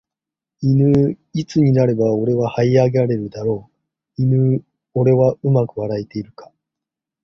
[0.61, 3.69] いぬーいつになれば俺は這い上がれるだろ
[4.17, 4.63] ういぬー
[4.95, 6.49] 俺はうまく笑えているか